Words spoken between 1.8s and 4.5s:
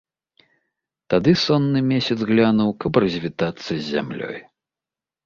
месяц глянуў, каб развітацца з зямлёй.